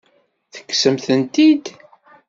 [0.53, 1.65] Tekksem-tent-id?